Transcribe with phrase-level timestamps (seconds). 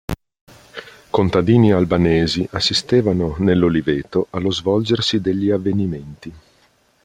[1.11, 6.33] Contadini albanesi assistevano, nell'oliveto, allo svolgersi degli avvenimenti.